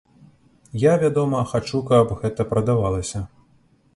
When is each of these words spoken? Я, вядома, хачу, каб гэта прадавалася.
Я, 0.83 0.93
вядома, 1.03 1.41
хачу, 1.51 1.83
каб 1.91 2.15
гэта 2.23 2.47
прадавалася. 2.53 3.23